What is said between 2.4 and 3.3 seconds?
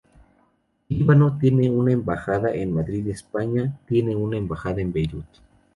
en Madrid